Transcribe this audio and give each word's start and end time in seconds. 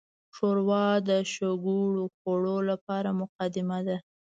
ښوروا 0.35 0.85
د 1.09 1.09
شګوړو 1.33 2.05
خوړو 2.15 2.57
لپاره 2.69 3.09
مقدمه 3.21 3.79
ده. 3.87 3.97